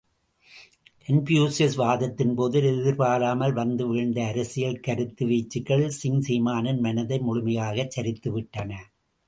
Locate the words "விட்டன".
8.31-8.71